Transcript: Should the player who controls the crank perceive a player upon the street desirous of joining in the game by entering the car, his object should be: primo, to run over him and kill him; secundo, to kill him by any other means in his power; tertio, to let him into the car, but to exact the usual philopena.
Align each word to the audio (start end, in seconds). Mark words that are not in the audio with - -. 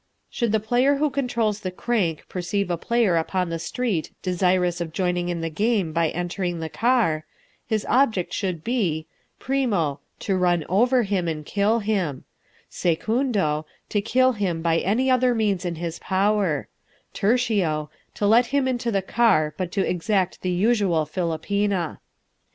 Should 0.31 0.51
the 0.51 0.59
player 0.59 0.95
who 0.95 1.11
controls 1.11 1.59
the 1.59 1.69
crank 1.69 2.27
perceive 2.27 2.71
a 2.71 2.75
player 2.77 3.17
upon 3.17 3.51
the 3.51 3.59
street 3.59 4.09
desirous 4.23 4.81
of 4.81 4.93
joining 4.93 5.29
in 5.29 5.41
the 5.41 5.49
game 5.51 5.93
by 5.93 6.09
entering 6.09 6.59
the 6.59 6.69
car, 6.69 7.23
his 7.67 7.85
object 7.87 8.33
should 8.33 8.63
be: 8.63 9.05
primo, 9.37 9.99
to 10.21 10.35
run 10.37 10.65
over 10.67 11.03
him 11.03 11.27
and 11.27 11.45
kill 11.45 11.77
him; 11.81 12.23
secundo, 12.67 13.67
to 13.89 14.01
kill 14.01 14.31
him 14.31 14.63
by 14.63 14.79
any 14.79 15.11
other 15.11 15.35
means 15.35 15.65
in 15.65 15.75
his 15.75 15.99
power; 15.99 16.67
tertio, 17.13 17.91
to 18.15 18.25
let 18.25 18.47
him 18.47 18.67
into 18.67 18.89
the 18.91 19.03
car, 19.03 19.53
but 19.55 19.71
to 19.71 19.87
exact 19.87 20.41
the 20.41 20.49
usual 20.49 21.05
philopena. 21.05 21.99